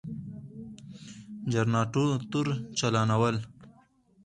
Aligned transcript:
جنراتور 1.51 2.47
چالانول، 2.77 3.35